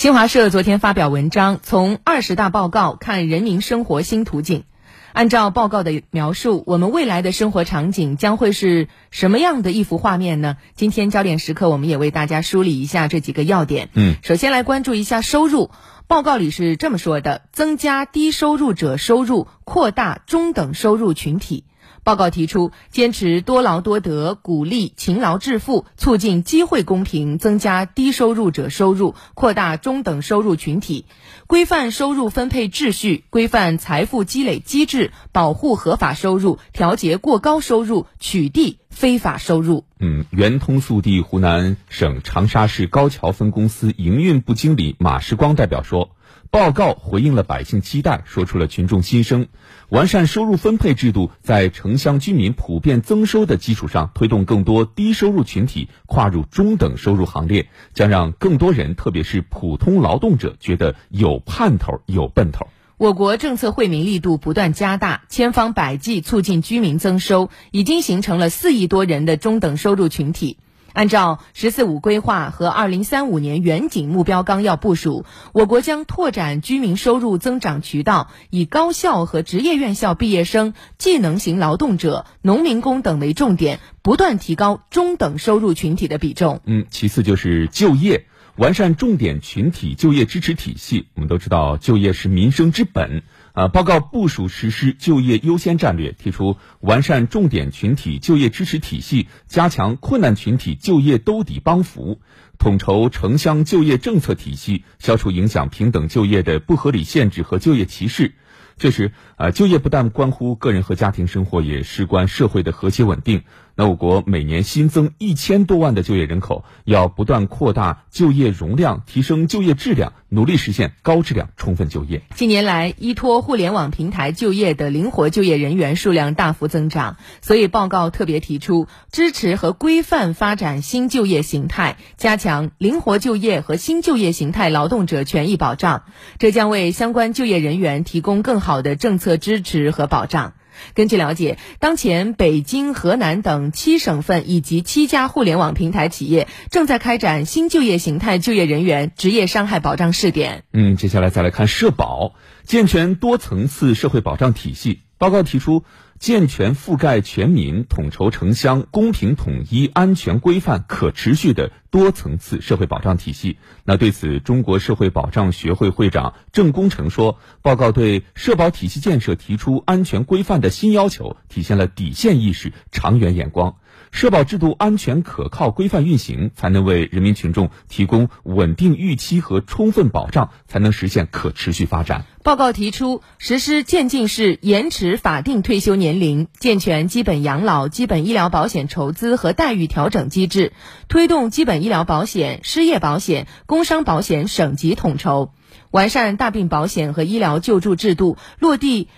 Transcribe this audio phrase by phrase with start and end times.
[0.00, 4.64] 新华社昨天发表文章，从二十大报告看人民生活新途径。
[5.12, 10.56] 按照报告的描述，我们未来的生活场景将会是什么样的一幅画面呢？
[10.74, 13.90] 今天焦点时刻，我们也为大家梳理一下这几个要点。
[13.92, 15.70] 嗯，首先来关注一下收入。
[16.06, 21.64] 报告里是这么说的：增加低收入者收入，扩大中等收入群体。
[22.10, 31.04] 报告提出，坚持多劳多得，鼓励勤劳致富，促进机会公平，增加低收入者收入，扩大中等收入群体，
[31.46, 39.84] 规范收入分配秩序，规范财富积累机制，保护合法收入，调节过高收入，取缔非法收入。
[40.00, 46.10] 嗯，圆通速递湖南省长沙市高桥分公司营运部经理马时光代表说。
[46.50, 49.46] 报告回应了百姓期待，说出了群众心声。
[49.88, 62.66] 完善收入分配制度，在城乡居民普遍增收的基础上，推动更多低收入群体跨入中等收入行列，将让更多人，特别是普通劳动者，觉得有盼头、有奔头。
[62.96, 70.58] 我国政策惠民力度不断加大，千方百计促进居民增收，已经形成了四亿多人的中等收入群体。
[70.92, 86.60] 按照“十四五”规划和2035年远景目标纲要部署，我国将拓展居民收入增长渠道，以高校和职业院校毕业生、技能型劳动者、农民工等为重点，不断提高中等收入群体的比重。
[86.64, 91.06] 嗯，其次就是就业，完善重点群体就业支持体系。
[91.14, 93.22] 我们都知道，就业是民生之本。
[93.52, 102.20] 啊，报告部署实施就业优先战略，提出完善重点群体就业支持体系，加强困难群体就业兜底帮扶，
[102.58, 108.34] 统筹城乡就业政策体系，消除影响平等就业的不合理限制和就业歧视。
[108.78, 113.42] 确实，啊，就业不但关乎个人和家庭生活，也事关社会的和谐稳定。
[113.80, 122.20] 那我国每年新增一千多万的就业人口，要不断扩大就业容量，提升就业质量，努力实现高质量充分就业。
[122.34, 136.02] 近年来，依托互联网平台就业的灵活就业人员数量大幅增长，所以报告特别提出支持和规范发展新就业形态，加强灵活就业和新就业形态劳动者权益保障，
[136.38, 138.82] 这将为相关就业人员提供更好。
[138.82, 140.52] 的政策支持和保障。
[140.94, 150.64] 根据了解，当前北京、河南等七省份以及七家互联网平台企业正在开展新就业形态就业人员职业伤害保障试点。
[150.72, 155.00] 嗯，接下来再来看社保，健全多层次社会保障体系。
[155.18, 155.84] 报告提出。
[156.20, 163.56] 健全覆盖全民、统筹城乡、公平统一、安全规范、可持续的多层次社会保障体系。
[163.84, 173.76] 那对此，中国社会保障学会会长郑功成说：“报告对社保体系建设提出安全规范的新要求，体现了底线意识、长远眼光。
[174.12, 190.72] 社保制度安全可靠、规范运行，才能为人民群众提供稳定预期和充分保障，才能实现可持续发展。”报告提出，实施渐进式延迟法定退休年年龄，健全基本养老、基本医疗保险筹资和待遇调整机制，
[191.08, 195.52] 推动基本医疗保险、失业保险、工伤保险省级统筹，
[195.92, 199.08] 完善大病保险和医疗救助制度，落地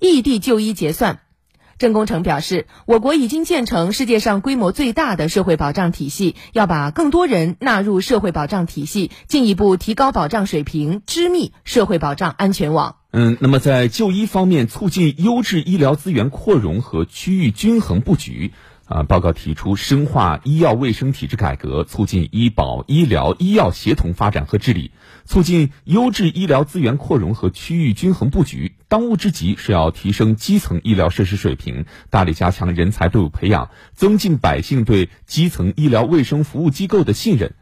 [0.00, 1.20] 异地就医结算。
[1.78, 12.97] 郑功成表示，我国已经建成世界上规模最大的社会保障体系，要把更多人纳入社会保障体系，进一步提高保障水平，织密社会保障安全网。
[13.10, 18.52] 嗯，那么在就医方面，促进优质医疗资源扩容和区域均衡布局。
[18.84, 24.92] 啊，报告提出深化医药卫生体制改革，促进医保、医疗、医药协同发展和治理，
[25.26, 28.72] 促进优质医疗资源扩容和区域均衡布局。
[28.88, 37.52] 当务之急是要提升基层医疗设施水平，大力加强人才队伍培养，增进百姓对基层医疗卫生服务机构的信任。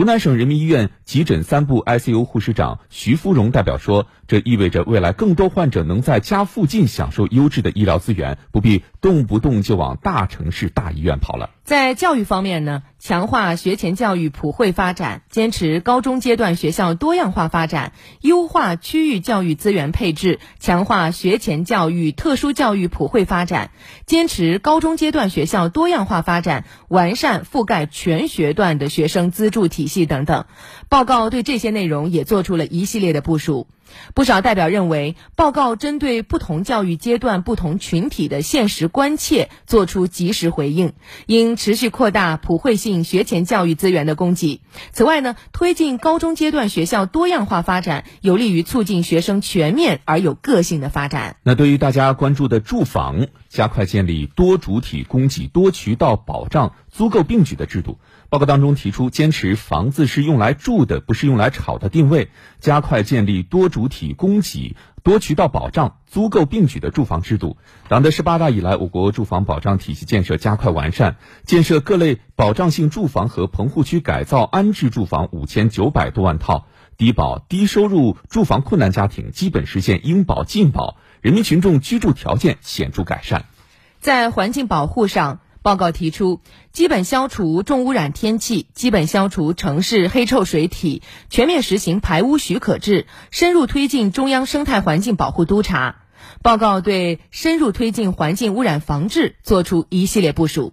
[0.00, 23.70] 湖南省人民医院急诊三部 ICU 护士长徐芙蓉代表说：“这意味着未来更多患者能在家附近享受优质的医疗资源，不必动不动就往大城市大医院跑了。”在教育方面呢，强化学前教育普惠发展，坚持高中阶段学校多样化发展，优化区域教育资源配置，强化学前教育、特殊教育普惠发展，
[24.04, 30.44] 坚持高中阶段学校多样化发展，完善覆盖全学段的学生资助体系等等。
[30.90, 33.66] 报告对这些内容也做出了一系列的部署。
[34.14, 40.92] 不少代表认为，报告针对不同教育阶段、不同群体的现实关切作出及时回应，
[41.26, 44.60] 应持续扩大普惠性学前教育资源的供给。
[44.92, 51.36] 此外呢，推进高中阶段学校多样化发展，有利于促进学生全面而有个性的发展。
[51.42, 56.72] 那对于大家关注的住房，加快建立多主体供给、多渠道保障。
[56.88, 58.00] 租购并举的制度。
[58.30, 64.74] 报告当中提出，坚持房子是用来住的，不是用来炒的定位，加快建立多主体供给、
[65.04, 67.56] 多渠道保障、租购并举的住房制度。
[67.88, 76.66] 党的十八大以来，我国住房保障体系建设加快完善，建设各类保障性住房和棚户区改造安置住房五千九百多万套，
[77.00, 83.46] 低保低收入住房困难家庭基本实现应保尽保，人民群众居住条件显著改善。
[84.00, 85.40] 在环境保护上。
[85.62, 86.40] 报告提出，
[86.72, 95.96] 基本消除重污染天气，基本消除城市黑臭水体，全面实行排污许可制，深入推进中央生态环境保护督查。
[96.40, 100.72] 报告对深入推进环境污染防治作出一系列部署。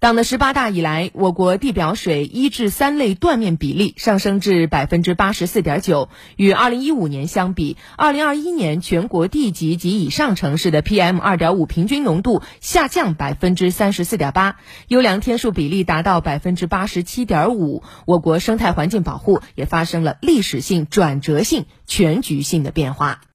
[0.00, 23.22] 党的十八大以来，我国地表水一至三类断面比例上升至百分之八十四点九，与二零一五年相比，二零二一年全国地级及以上城市的 PM 二点五平均浓度下降百分之三十四点八，优良天数比例达到百分之八十七点五，我国生态环境保护也发生了历史性、转折性、全局性的变化。